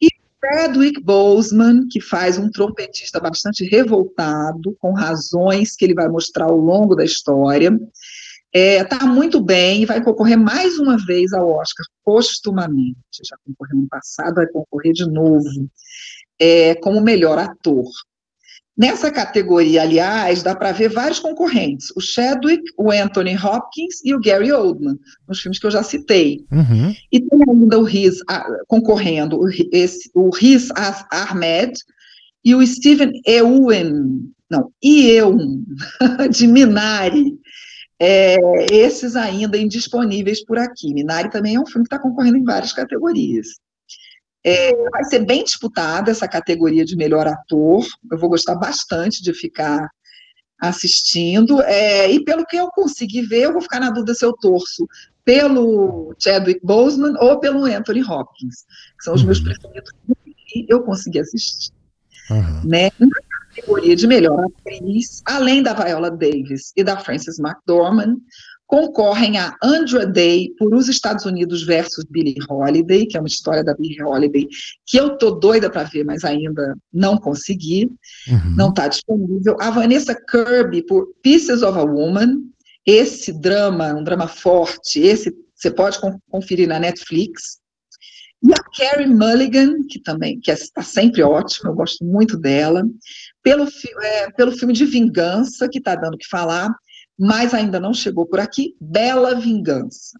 E 0.00 0.06
Chadwick 0.40 1.02
Boseman, 1.02 1.88
que 1.90 2.00
faz 2.00 2.38
um 2.38 2.48
trompetista 2.48 3.18
bastante 3.18 3.64
revoltado, 3.64 4.76
com 4.78 4.92
razões 4.92 5.74
que 5.74 5.84
ele 5.84 5.94
vai 5.94 6.08
mostrar 6.08 6.44
ao 6.44 6.56
longo 6.56 6.94
da 6.94 7.04
história, 7.04 7.76
está 8.52 8.52
é, 8.52 8.84
tá 8.84 9.04
muito 9.04 9.40
bem 9.40 9.82
e 9.82 9.86
vai 9.86 10.00
concorrer 10.00 10.38
mais 10.38 10.78
uma 10.78 10.96
vez 11.06 11.32
ao 11.32 11.50
Oscar, 11.50 11.84
postumamente. 12.04 12.98
Já 13.26 13.36
concorreu 13.44 13.78
no 13.78 13.88
passado, 13.88 14.36
vai 14.36 14.46
concorrer 14.46 14.92
de 14.92 15.10
novo, 15.10 15.48
é, 16.38 16.74
como 16.76 17.00
melhor 17.00 17.38
ator. 17.38 17.86
Nessa 18.76 19.10
categoria, 19.10 19.82
aliás, 19.82 20.42
dá 20.42 20.56
para 20.56 20.72
ver 20.72 20.88
vários 20.88 21.18
concorrentes: 21.18 21.90
o 21.94 22.00
Chadwick, 22.00 22.62
o 22.78 22.90
Anthony 22.90 23.36
Hopkins 23.36 24.02
e 24.02 24.14
o 24.14 24.20
Gary 24.20 24.50
Oldman, 24.50 24.98
nos 25.28 25.40
filmes 25.40 25.58
que 25.58 25.66
eu 25.66 25.70
já 25.70 25.82
citei. 25.82 26.44
Uhum. 26.50 26.94
E 27.12 27.20
tem 27.20 27.38
ainda 27.48 27.78
o 27.78 27.82
Riz 27.82 28.20
concorrendo, 28.66 29.38
o, 29.38 29.48
esse, 29.70 30.10
o 30.14 30.30
Riz 30.30 30.70
Ahmed 31.10 31.74
e 32.42 32.54
o 32.54 32.66
Steven 32.66 33.12
Ewen, 33.26 34.32
não, 34.50 34.72
Ewen, 34.82 35.64
de 36.30 36.46
Minari. 36.46 37.38
É, 38.04 38.36
esses 38.72 39.14
ainda 39.14 39.56
indisponíveis 39.56 40.44
por 40.44 40.58
aqui. 40.58 40.92
Minari 40.92 41.30
também 41.30 41.54
é 41.54 41.60
um 41.60 41.66
filme 41.66 41.86
que 41.86 41.94
está 41.94 42.02
concorrendo 42.02 42.38
em 42.38 42.42
várias 42.42 42.72
categorias. 42.72 43.60
É, 44.44 44.74
vai 44.90 45.04
ser 45.04 45.24
bem 45.24 45.44
disputada 45.44 46.10
essa 46.10 46.26
categoria 46.26 46.84
de 46.84 46.96
melhor 46.96 47.26
ator. 47.26 47.86
Eu 48.10 48.18
vou 48.18 48.28
gostar 48.28 48.56
bastante 48.56 49.22
de 49.22 49.32
ficar 49.32 49.88
assistindo. 50.60 51.60
É, 51.62 52.10
e 52.10 52.24
pelo 52.24 52.44
que 52.46 52.56
eu 52.56 52.68
consegui 52.68 53.22
ver, 53.22 53.44
eu 53.44 53.52
vou 53.52 53.62
ficar 53.62 53.80
na 53.80 53.90
dúvida 53.90 54.14
se 54.14 54.24
eu 54.24 54.32
torço 54.32 54.86
pelo 55.24 56.14
Chadwick 56.18 56.60
Boseman 56.64 57.14
ou 57.20 57.38
pelo 57.38 57.64
Anthony 57.64 58.02
Hopkins, 58.02 58.64
que 58.98 59.04
são 59.04 59.14
os 59.14 59.20
uhum. 59.20 59.26
meus 59.26 59.40
preferidos 59.40 59.92
e 60.54 60.66
eu 60.68 60.82
consegui 60.82 61.20
assistir. 61.20 61.72
Uhum. 62.30 62.62
Né? 62.64 62.90
Na 62.98 63.08
categoria 63.54 63.96
de 63.96 64.06
melhor 64.06 64.44
atriz, 64.44 65.22
além 65.24 65.62
da 65.62 65.74
Viola 65.74 66.10
Davis 66.10 66.72
e 66.76 66.84
da 66.84 66.96
Frances 66.96 67.38
McDormand, 67.38 68.16
concorrem 68.72 69.36
a 69.36 69.54
Andra 69.62 70.06
Day 70.06 70.48
por 70.58 70.74
Os 70.74 70.88
Estados 70.88 71.26
Unidos 71.26 71.62
versus 71.62 72.06
Billie 72.08 72.38
Holiday, 72.48 73.04
que 73.04 73.18
é 73.18 73.20
uma 73.20 73.28
história 73.28 73.62
da 73.62 73.74
Billie 73.74 74.02
Holiday 74.02 74.48
que 74.86 74.96
eu 74.96 75.18
tô 75.18 75.32
doida 75.32 75.68
para 75.68 75.82
ver, 75.82 76.04
mas 76.04 76.24
ainda 76.24 76.74
não 76.90 77.18
consegui, 77.18 77.84
uhum. 78.26 78.56
não 78.56 78.70
está 78.70 78.88
disponível. 78.88 79.58
A 79.60 79.70
Vanessa 79.70 80.14
Kirby 80.14 80.86
por 80.86 81.06
Pieces 81.22 81.60
of 81.60 81.78
a 81.78 81.82
Woman, 81.82 82.44
esse 82.86 83.30
drama, 83.38 83.92
um 83.92 84.02
drama 84.02 84.26
forte, 84.26 85.00
esse 85.00 85.30
você 85.54 85.70
pode 85.70 85.98
conferir 86.30 86.66
na 86.66 86.80
Netflix. 86.80 87.58
E 88.42 88.52
a 88.52 88.56
Carrie 88.74 89.06
Mulligan, 89.06 89.86
que 89.86 90.00
também 90.00 90.40
que 90.40 90.50
está 90.50 90.80
sempre 90.82 91.22
ótima, 91.22 91.68
eu 91.68 91.74
gosto 91.74 92.02
muito 92.06 92.38
dela, 92.38 92.82
pelo, 93.42 93.68
é, 94.02 94.30
pelo 94.30 94.50
filme 94.50 94.72
de 94.72 94.86
Vingança, 94.86 95.68
que 95.68 95.76
está 95.76 95.94
dando 95.94 96.14
o 96.14 96.18
que 96.18 96.26
falar, 96.26 96.74
mas 97.18 97.54
ainda 97.54 97.78
não 97.78 97.94
chegou 97.94 98.26
por 98.26 98.40
aqui, 98.40 98.76
Bela 98.80 99.34
Vingança. 99.34 100.18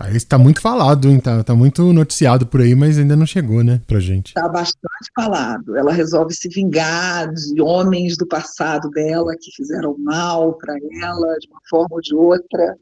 Ah, 0.00 0.10
esse 0.12 0.24
tá 0.24 0.38
muito 0.38 0.60
falado, 0.60 1.08
hein? 1.08 1.18
Tá, 1.18 1.42
tá, 1.42 1.56
muito 1.56 1.92
noticiado 1.92 2.46
por 2.46 2.60
aí, 2.60 2.72
mas 2.74 2.98
ainda 2.98 3.16
não 3.16 3.26
chegou, 3.26 3.64
né, 3.64 3.82
pra 3.84 3.98
gente. 3.98 4.32
Tá 4.32 4.48
bastante 4.48 5.10
falado. 5.12 5.76
Ela 5.76 5.92
resolve 5.92 6.32
se 6.32 6.48
vingar 6.48 7.32
de 7.32 7.60
homens 7.60 8.16
do 8.16 8.24
passado 8.24 8.88
dela 8.90 9.34
que 9.40 9.50
fizeram 9.56 9.96
mal 9.98 10.56
para 10.56 10.76
ela, 11.02 11.36
de 11.40 11.48
uma 11.48 11.60
forma 11.68 11.96
ou 11.96 12.00
de 12.00 12.14
outra. 12.14 12.76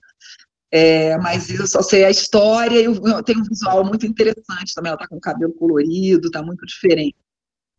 É, 0.70 1.16
mas 1.16 1.48
eu 1.48 1.66
só 1.66 1.80
sei 1.80 2.04
a 2.04 2.10
história 2.10 2.78
e 2.80 3.22
tem 3.24 3.38
um 3.38 3.44
visual 3.44 3.82
muito 3.82 4.04
interessante 4.04 4.74
também. 4.74 4.90
Ela 4.90 4.98
tá 4.98 5.08
com 5.08 5.16
o 5.16 5.20
cabelo 5.20 5.54
colorido, 5.54 6.30
tá 6.30 6.42
muito 6.42 6.66
diferente. 6.66 7.16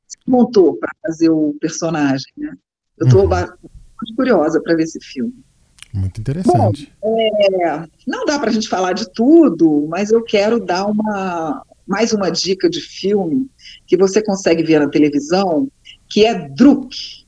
Se 0.08 0.18
montou 0.25 0.77
para 0.77 0.92
fazer 1.06 1.30
o 1.30 1.56
personagem, 1.62 2.32
né? 2.36 2.56
Eu 2.98 3.08
tô 3.08 3.22
uhum 3.22 3.30
curiosa 4.16 4.62
para 4.62 4.75
ver 4.75 4.84
esse 4.84 5.00
filme. 5.01 5.34
Muito 5.94 6.20
interessante. 6.20 6.94
Bom, 7.01 7.18
é, 7.20 7.88
não 8.06 8.25
dá 8.25 8.38
para 8.38 8.50
a 8.50 8.54
gente 8.54 8.68
falar 8.68 8.94
de 8.94 9.12
tudo, 9.12 9.88
mas 9.89 10.12
eu 10.12 10.24
quero 10.24 10.60
dar 10.60 10.86
uma 10.86 11.63
mais 11.88 12.12
uma 12.12 12.30
dica 12.30 12.70
de 12.70 12.82
filme 12.82 13.50
que 13.88 13.96
você 13.96 14.22
consegue 14.22 14.62
ver 14.62 14.80
na 14.80 14.89
televisão, 14.89 15.72
que 16.10 16.25
é 16.25 16.50
Druk, 16.50 17.25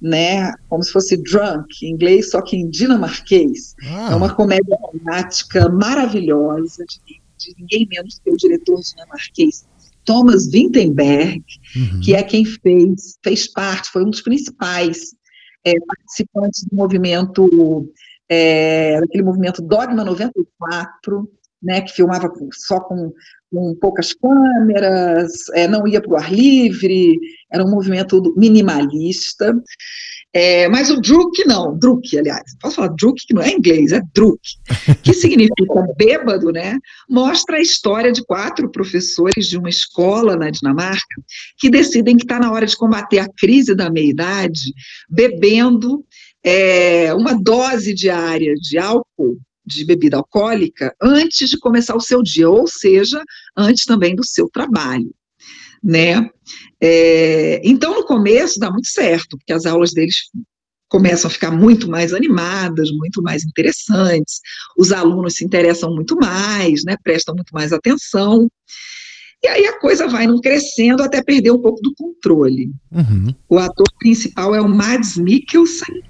né? 0.00 0.52
Como 0.68 0.82
se 0.82 0.92
fosse 0.92 1.16
drunk 1.16 1.82
em 1.82 1.90
inglês, 1.90 2.30
só 2.30 2.40
que 2.40 2.56
em 2.56 2.68
dinamarquês. 2.68 3.74
Ah. 3.82 4.12
É 4.12 4.14
uma 4.14 4.32
comédia 4.32 4.76
romântica 4.80 5.68
maravilhosa 5.68 6.84
de, 6.84 7.20
de, 7.38 7.54
ninguém 7.58 7.88
menos 7.90 8.20
que 8.22 8.30
o 8.30 8.36
diretor 8.36 8.80
dinamarquês 8.80 9.66
Thomas 10.04 10.48
Vinterberg, 10.48 11.42
uhum. 11.74 12.00
que 12.00 12.14
é 12.14 12.22
quem 12.22 12.44
fez 12.44 13.18
fez 13.24 13.52
parte, 13.52 13.90
foi 13.90 14.04
um 14.04 14.10
dos 14.10 14.22
principais 14.22 15.16
é, 15.66 15.74
participantes 15.80 16.64
do 16.64 16.76
movimento, 16.76 17.92
é, 18.28 19.00
daquele 19.00 19.24
movimento 19.24 19.60
Dogma 19.60 20.04
94, 20.04 21.28
né, 21.60 21.80
que 21.80 21.92
filmava 21.92 22.32
só 22.52 22.78
com, 22.80 23.12
com 23.50 23.74
poucas 23.80 24.14
câmeras, 24.14 25.48
é, 25.54 25.66
não 25.66 25.86
ia 25.88 26.00
para 26.00 26.12
o 26.12 26.16
ar 26.16 26.32
livre, 26.32 27.18
era 27.50 27.64
um 27.64 27.70
movimento 27.70 28.22
minimalista. 28.36 29.52
É, 30.38 30.68
mas 30.68 30.90
o 30.90 31.00
Druk 31.00 31.46
não, 31.46 31.78
Druk, 31.78 32.18
aliás, 32.18 32.42
posso 32.60 32.76
falar 32.76 32.88
Druk, 32.88 33.26
que 33.26 33.32
não 33.32 33.40
é 33.40 33.52
inglês, 33.52 33.90
é 33.90 34.02
Druk, 34.14 34.38
que 35.02 35.14
significa 35.16 35.86
bêbado, 35.96 36.52
né? 36.52 36.78
Mostra 37.08 37.56
a 37.56 37.60
história 37.62 38.12
de 38.12 38.22
quatro 38.22 38.70
professores 38.70 39.46
de 39.46 39.56
uma 39.56 39.70
escola 39.70 40.36
na 40.36 40.50
Dinamarca 40.50 41.22
que 41.56 41.70
decidem 41.70 42.18
que 42.18 42.24
está 42.24 42.38
na 42.38 42.52
hora 42.52 42.66
de 42.66 42.76
combater 42.76 43.18
a 43.18 43.28
crise 43.34 43.74
da 43.74 43.88
meia-idade 43.88 44.74
bebendo 45.08 46.04
é, 46.44 47.14
uma 47.14 47.32
dose 47.32 47.94
diária 47.94 48.52
de 48.56 48.76
álcool, 48.76 49.38
de 49.64 49.86
bebida 49.86 50.18
alcoólica, 50.18 50.94
antes 51.00 51.48
de 51.48 51.58
começar 51.58 51.96
o 51.96 52.00
seu 52.00 52.22
dia, 52.22 52.50
ou 52.50 52.66
seja, 52.68 53.22
antes 53.56 53.86
também 53.86 54.14
do 54.14 54.22
seu 54.22 54.50
trabalho 54.50 55.15
né? 55.86 56.28
É, 56.82 57.60
então, 57.64 57.94
no 57.94 58.04
começo 58.04 58.58
dá 58.58 58.70
muito 58.70 58.88
certo, 58.88 59.38
porque 59.38 59.52
as 59.52 59.64
aulas 59.66 59.92
deles 59.92 60.16
começam 60.88 61.28
a 61.28 61.32
ficar 61.32 61.50
muito 61.52 61.88
mais 61.88 62.12
animadas, 62.12 62.90
muito 62.90 63.22
mais 63.22 63.44
interessantes, 63.44 64.40
os 64.76 64.92
alunos 64.92 65.34
se 65.34 65.44
interessam 65.44 65.94
muito 65.94 66.16
mais, 66.16 66.84
né, 66.84 66.96
prestam 67.02 67.34
muito 67.34 67.52
mais 67.52 67.72
atenção, 67.72 68.48
e 69.42 69.48
aí 69.48 69.66
a 69.66 69.78
coisa 69.78 70.08
vai 70.08 70.26
não 70.26 70.40
crescendo 70.40 71.02
até 71.02 71.22
perder 71.22 71.50
um 71.50 71.60
pouco 71.60 71.80
do 71.82 71.92
controle. 71.94 72.70
Uhum. 72.90 73.34
O 73.48 73.58
ator 73.58 73.86
principal 73.98 74.54
é 74.54 74.60
o 74.60 74.68
Mads 74.68 75.16
Mikkelsen, 75.16 76.02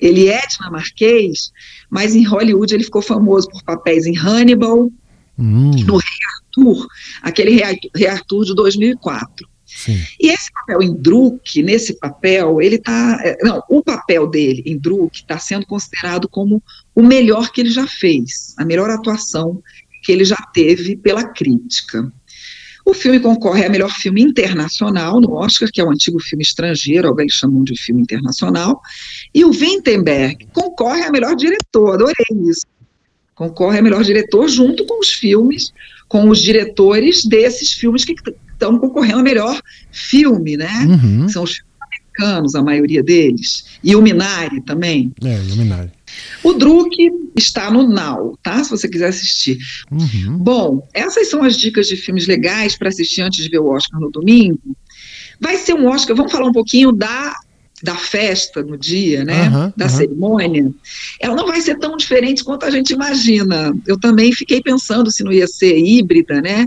ele 0.00 0.28
é 0.28 0.40
dinamarquês, 0.46 1.50
mas 1.90 2.14
em 2.16 2.24
Hollywood 2.24 2.74
ele 2.74 2.84
ficou 2.84 3.00
famoso 3.02 3.48
por 3.48 3.62
papéis 3.62 4.06
em 4.06 4.16
Hannibal, 4.16 4.90
hum. 5.38 5.70
no 5.70 5.96
Rei 5.96 6.18
Arthur, 6.36 6.86
aquele 7.22 7.62
Rei 7.94 8.06
Arthur 8.06 8.44
de 8.44 8.54
2004. 8.54 9.48
Sim. 9.66 10.00
E 10.20 10.30
esse 10.30 10.52
papel 10.52 10.82
em 10.82 10.94
Druk, 10.94 11.62
nesse 11.62 11.98
papel, 11.98 12.62
ele 12.62 12.76
está. 12.76 13.20
É, 13.24 13.36
não, 13.42 13.62
o 13.68 13.82
papel 13.82 14.28
dele 14.28 14.62
em 14.64 14.78
Druk 14.78 15.16
está 15.16 15.38
sendo 15.38 15.66
considerado 15.66 16.28
como 16.28 16.62
o 16.94 17.02
melhor 17.02 17.50
que 17.50 17.60
ele 17.60 17.70
já 17.70 17.86
fez, 17.86 18.54
a 18.56 18.64
melhor 18.64 18.88
atuação 18.88 19.60
que 20.02 20.12
ele 20.12 20.24
já 20.24 20.36
teve 20.52 20.96
pela 20.96 21.24
crítica. 21.24 22.12
O 22.86 22.92
filme 22.92 23.18
concorre 23.18 23.64
a 23.64 23.70
melhor 23.70 23.90
filme 23.90 24.20
internacional 24.20 25.18
no 25.18 25.32
Oscar, 25.32 25.70
que 25.72 25.80
é 25.80 25.84
o 25.84 25.90
antigo 25.90 26.20
filme 26.20 26.42
estrangeiro, 26.42 27.08
alguém 27.08 27.28
chamam 27.30 27.64
de 27.64 27.74
filme 27.82 28.02
internacional, 28.02 28.78
e 29.34 29.42
o 29.42 29.48
Wittenberg 29.48 30.46
concorre 30.52 31.02
a 31.02 31.10
melhor 31.10 31.34
diretor, 31.34 31.94
adorei 31.94 32.14
isso. 32.46 32.66
Concorre 33.34 33.78
a 33.78 33.82
melhor 33.82 34.02
diretor 34.04 34.48
junto 34.48 34.84
com 34.86 35.00
os 35.00 35.12
filmes 35.12 35.72
com 36.08 36.28
os 36.28 36.40
diretores 36.40 37.24
desses 37.24 37.72
filmes 37.72 38.04
que 38.04 38.14
estão 38.52 38.78
concorrendo 38.78 39.18
a 39.18 39.22
melhor 39.22 39.60
filme, 39.90 40.56
né? 40.56 40.86
Uhum. 40.86 41.28
São 41.28 41.42
os 41.42 41.62
americanos, 41.82 42.54
a 42.54 42.62
maioria 42.62 43.02
deles. 43.02 43.64
E 43.82 43.96
o 43.96 44.02
Minari 44.02 44.60
também. 44.60 45.12
É, 45.24 45.36
o 45.52 45.56
Minari. 45.56 45.90
O 46.44 46.52
Druk 46.52 46.96
está 47.34 47.70
no 47.70 47.88
Now, 47.88 48.38
tá? 48.42 48.62
Se 48.62 48.70
você 48.70 48.88
quiser 48.88 49.08
assistir. 49.08 49.58
Uhum. 49.90 50.38
Bom, 50.38 50.88
essas 50.94 51.28
são 51.28 51.42
as 51.42 51.56
dicas 51.56 51.88
de 51.88 51.96
filmes 51.96 52.28
legais 52.28 52.76
para 52.76 52.88
assistir 52.88 53.22
antes 53.22 53.42
de 53.42 53.50
ver 53.50 53.58
o 53.58 53.66
Oscar 53.66 53.98
no 54.00 54.10
domingo. 54.10 54.60
Vai 55.40 55.56
ser 55.56 55.74
um 55.74 55.88
Oscar, 55.88 56.14
vamos 56.14 56.30
falar 56.30 56.46
um 56.46 56.52
pouquinho 56.52 56.92
da 56.92 57.34
da 57.84 57.94
festa 57.94 58.62
no 58.62 58.78
dia, 58.78 59.24
né, 59.24 59.48
uhum, 59.48 59.72
da 59.76 59.84
uhum. 59.84 59.90
cerimônia, 59.90 60.72
ela 61.20 61.36
não 61.36 61.46
vai 61.46 61.60
ser 61.60 61.78
tão 61.78 61.98
diferente 61.98 62.42
quanto 62.42 62.64
a 62.64 62.70
gente 62.70 62.94
imagina. 62.94 63.76
Eu 63.86 64.00
também 64.00 64.32
fiquei 64.32 64.62
pensando 64.62 65.10
se 65.10 65.22
não 65.22 65.30
ia 65.30 65.46
ser 65.46 65.76
híbrida, 65.78 66.40
né, 66.40 66.66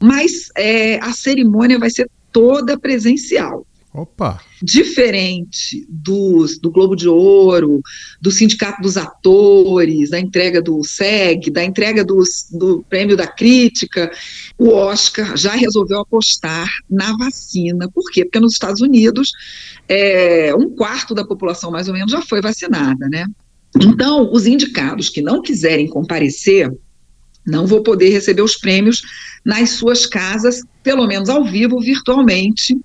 mas 0.00 0.48
é, 0.56 1.00
a 1.00 1.12
cerimônia 1.12 1.76
vai 1.76 1.90
ser 1.90 2.08
toda 2.32 2.78
presencial. 2.78 3.66
Opa! 3.92 4.40
Diferente 4.62 5.86
dos, 5.88 6.58
do 6.58 6.70
Globo 6.70 6.94
de 6.94 7.08
Ouro, 7.08 7.80
do 8.20 8.30
Sindicato 8.30 8.82
dos 8.82 8.96
Atores, 8.96 10.10
da 10.10 10.20
entrega 10.20 10.60
do 10.60 10.84
SEG, 10.84 11.50
da 11.50 11.64
entrega 11.64 12.04
dos, 12.04 12.48
do 12.52 12.84
Prêmio 12.88 13.16
da 13.16 13.26
Crítica, 13.26 14.10
o 14.58 14.68
Oscar 14.68 15.36
já 15.36 15.52
resolveu 15.52 16.00
apostar 16.00 16.68
na 16.88 17.16
vacina. 17.16 17.90
Por 17.90 18.10
quê? 18.10 18.24
Porque 18.24 18.40
nos 18.40 18.52
Estados 18.52 18.82
Unidos, 18.82 19.32
é, 19.88 20.54
um 20.54 20.68
quarto 20.68 21.14
da 21.14 21.24
população, 21.24 21.70
mais 21.70 21.88
ou 21.88 21.94
menos, 21.94 22.12
já 22.12 22.20
foi 22.20 22.42
vacinada, 22.42 23.08
né? 23.08 23.26
Então, 23.80 24.30
os 24.32 24.46
indicados 24.46 25.08
que 25.08 25.22
não 25.22 25.42
quiserem 25.42 25.88
comparecer 25.88 26.70
não 27.48 27.66
vão 27.66 27.82
poder 27.82 28.10
receber 28.10 28.42
os 28.42 28.56
prêmios 28.56 29.02
nas 29.44 29.70
suas 29.70 30.04
casas, 30.04 30.62
pelo 30.82 31.06
menos 31.06 31.28
ao 31.28 31.44
vivo, 31.44 31.80
virtualmente, 31.80 32.76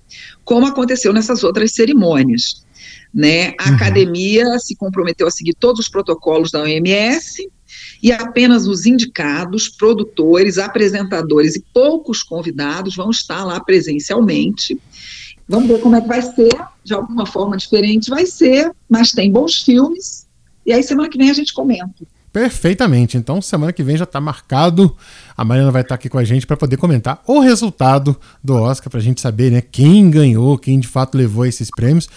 como 0.44 0.66
aconteceu 0.66 1.12
nessas 1.12 1.42
outras 1.42 1.72
cerimônias. 1.72 2.64
Né? 3.12 3.54
A 3.60 3.68
uhum. 3.68 3.74
academia 3.76 4.58
se 4.58 4.74
comprometeu 4.76 5.26
a 5.26 5.30
seguir 5.30 5.54
todos 5.54 5.80
os 5.80 5.88
protocolos 5.88 6.50
da 6.50 6.62
OMS 6.62 7.48
e 8.02 8.12
apenas 8.12 8.66
os 8.66 8.86
indicados, 8.86 9.68
produtores, 9.68 10.58
apresentadores 10.58 11.56
e 11.56 11.64
poucos 11.72 12.22
convidados 12.22 12.96
vão 12.96 13.10
estar 13.10 13.44
lá 13.44 13.60
presencialmente. 13.60 14.78
Vamos 15.48 15.68
ver 15.68 15.80
como 15.80 15.96
é 15.96 16.00
que 16.00 16.08
vai 16.08 16.22
ser, 16.22 16.50
de 16.82 16.94
alguma 16.94 17.26
forma 17.26 17.56
diferente 17.56 18.10
vai 18.10 18.26
ser, 18.26 18.70
mas 18.88 19.12
tem 19.12 19.30
bons 19.30 19.62
filmes. 19.62 20.26
E 20.66 20.72
aí 20.72 20.82
semana 20.82 21.08
que 21.08 21.18
vem 21.18 21.30
a 21.30 21.34
gente 21.34 21.52
comenta. 21.52 22.04
Perfeitamente. 22.34 23.16
Então, 23.16 23.40
semana 23.40 23.72
que 23.72 23.80
vem 23.84 23.96
já 23.96 24.02
está 24.02 24.20
marcado. 24.20 24.96
A 25.36 25.44
Mariana 25.44 25.70
vai 25.70 25.82
estar 25.82 25.90
tá 25.90 25.94
aqui 25.94 26.08
com 26.08 26.18
a 26.18 26.24
gente 26.24 26.48
para 26.48 26.56
poder 26.56 26.76
comentar 26.76 27.22
o 27.28 27.38
resultado 27.38 28.16
do 28.42 28.56
Oscar, 28.56 28.90
para 28.90 28.98
a 28.98 29.02
gente 29.02 29.20
saber 29.20 29.52
né, 29.52 29.60
quem 29.60 30.10
ganhou, 30.10 30.58
quem 30.58 30.80
de 30.80 30.88
fato 30.88 31.16
levou 31.16 31.46
esses 31.46 31.70
prêmios. 31.70 32.08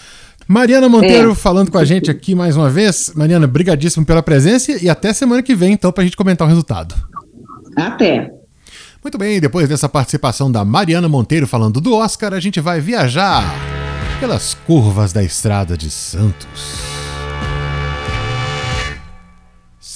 Mariana 0.48 0.88
Monteiro 0.88 1.30
é. 1.30 1.34
falando 1.36 1.70
com 1.70 1.78
a 1.78 1.84
gente 1.84 2.10
aqui 2.10 2.34
mais 2.34 2.56
uma 2.56 2.68
vez. 2.68 3.12
Mariana, 3.14 3.46
brigadíssimo 3.46 4.04
pela 4.04 4.20
presença 4.20 4.72
e 4.72 4.88
até 4.90 5.12
semana 5.12 5.40
que 5.40 5.54
vem, 5.54 5.74
então, 5.74 5.92
para 5.92 6.02
a 6.02 6.04
gente 6.04 6.16
comentar 6.16 6.48
o 6.48 6.48
resultado. 6.48 6.96
Até. 7.76 8.28
Muito 9.00 9.16
bem, 9.16 9.38
depois 9.40 9.68
dessa 9.68 9.88
participação 9.88 10.50
da 10.50 10.64
Mariana 10.64 11.08
Monteiro 11.08 11.46
falando 11.46 11.80
do 11.80 11.94
Oscar, 11.94 12.34
a 12.34 12.40
gente 12.40 12.58
vai 12.58 12.80
viajar 12.80 13.44
pelas 14.18 14.54
curvas 14.66 15.12
da 15.12 15.22
Estrada 15.22 15.76
de 15.76 15.88
Santos. 15.88 16.97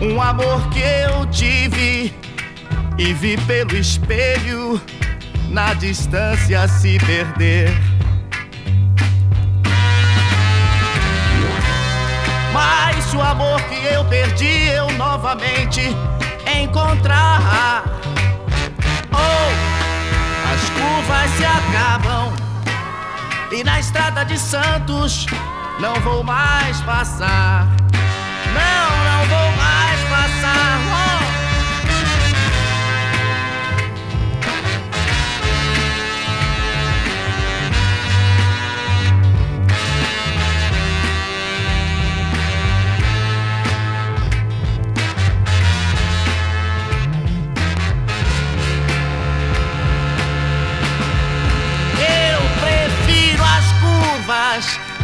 um 0.00 0.20
amor 0.20 0.68
que 0.70 0.80
eu 0.80 1.26
tive 1.26 2.12
e 2.98 3.12
vi 3.12 3.36
pelo 3.42 3.76
espelho 3.76 4.80
na 5.50 5.74
distância 5.74 6.66
se 6.68 6.98
perder. 6.98 7.70
Mas 12.52 13.12
o 13.14 13.20
amor 13.20 13.60
que 13.62 13.84
eu 13.86 14.04
perdi 14.04 14.68
eu 14.68 14.90
novamente 14.92 15.80
encontrar. 16.62 17.84
Oh, 19.12 20.52
as 20.52 20.70
curvas 20.70 21.30
se 21.36 21.44
acabam 21.44 22.32
e 23.50 23.62
na 23.62 23.78
estrada 23.78 24.24
de 24.24 24.38
Santos 24.38 25.26
não 25.78 25.94
vou 26.00 26.22
mais 26.22 26.80
passar. 26.80 27.66
Não, 28.52 29.03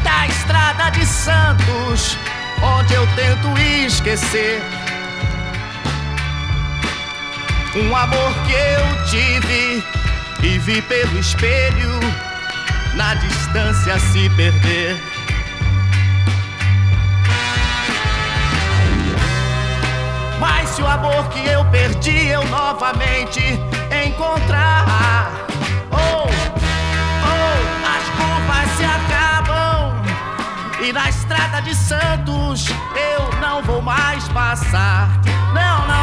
da 0.05 0.27
estrada 0.27 0.91
de 0.91 1.05
Santos 1.05 2.17
onde 2.63 2.95
eu 2.95 3.07
tento 3.17 3.59
esquecer 3.59 4.80
um 7.77 7.95
amor 7.95 8.35
que 8.47 8.53
eu 8.53 9.05
tive 9.05 9.85
e 10.43 10.59
vi 10.59 10.83
pelo 10.83 11.19
espelho 11.19 12.01
na 12.95 13.15
distância 13.15 13.99
se 13.99 14.29
perder. 14.31 15.01
Mas 20.41 20.71
se 20.71 20.83
o 20.83 20.87
amor 20.87 21.29
que 21.29 21.47
eu 21.47 21.65
perdi 21.67 22.29
eu 22.29 22.45
novamente 22.47 23.41
encontrar, 24.07 25.31
oh, 25.93 26.27
oh, 26.27 27.61
as 27.87 28.05
curvas 28.17 28.71
se 28.77 28.85
acabam 28.85 30.03
e 30.83 30.93
na 30.93 31.09
estrada 31.09 31.61
de 31.63 31.75
Santos 31.75 32.67
eu 32.97 33.41
não 33.41 33.63
vou 33.63 33.81
mais 33.81 34.27
passar. 34.29 35.21
Não, 35.53 35.87
não, 35.87 36.00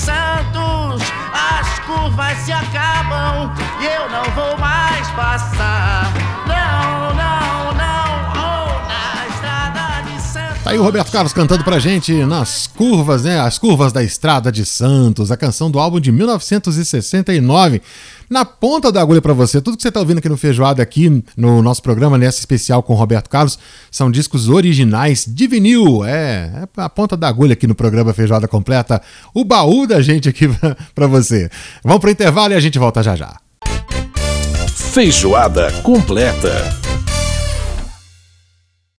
Santos 0.00 1.02
as 1.32 1.78
curvas 1.80 2.36
se 2.38 2.52
acabam 2.52 3.52
e 3.80 3.84
eu 3.84 4.08
não 4.10 4.24
vou 4.34 4.58
mais 4.58 5.06
passar. 5.10 6.12
Não, 6.46 7.14
não, 7.14 7.72
não. 7.74 8.32
Oh, 8.34 8.88
na 8.88 9.26
estrada 9.28 10.02
de 10.02 10.22
Santos. 10.22 10.64
Tá 10.64 10.70
aí 10.70 10.78
o 10.78 10.82
Roberto 10.82 11.12
Carlos 11.12 11.32
cantando 11.32 11.62
pra 11.64 11.78
gente 11.78 12.12
nas 12.24 12.66
curvas, 12.66 13.24
né? 13.24 13.40
As 13.40 13.58
curvas 13.58 13.92
da 13.92 14.02
Estrada 14.02 14.50
de 14.50 14.64
Santos, 14.64 15.30
a 15.30 15.36
canção 15.36 15.70
do 15.70 15.78
álbum 15.78 16.00
de 16.00 16.10
1969. 16.10 17.82
Na 18.30 18.44
ponta 18.44 18.92
da 18.92 19.02
agulha 19.02 19.20
para 19.20 19.32
você, 19.32 19.60
tudo 19.60 19.76
que 19.76 19.82
você 19.82 19.90
tá 19.90 19.98
ouvindo 19.98 20.18
aqui 20.18 20.28
no 20.28 20.36
Feijoada, 20.36 20.80
aqui 20.80 21.24
no 21.36 21.60
nosso 21.60 21.82
programa, 21.82 22.16
nessa 22.16 22.38
especial 22.38 22.80
com 22.80 22.92
o 22.92 22.96
Roberto 22.96 23.28
Carlos, 23.28 23.58
são 23.90 24.08
discos 24.08 24.48
originais 24.48 25.24
de 25.26 25.48
vinil. 25.48 26.04
É, 26.04 26.52
é 26.62 26.68
a 26.76 26.88
ponta 26.88 27.16
da 27.16 27.26
agulha 27.26 27.54
aqui 27.54 27.66
no 27.66 27.74
programa 27.74 28.14
Feijoada 28.14 28.46
Completa, 28.46 29.02
o 29.34 29.44
baú 29.44 29.84
da 29.84 30.00
gente 30.00 30.28
aqui 30.28 30.48
para 30.94 31.08
você. 31.08 31.50
Vamos 31.82 31.98
pro 31.98 32.08
intervalo 32.08 32.52
e 32.52 32.56
a 32.56 32.60
gente 32.60 32.78
volta 32.78 33.02
já 33.02 33.16
já. 33.16 33.36
Feijoada 34.92 35.72
Completa. 35.82 36.89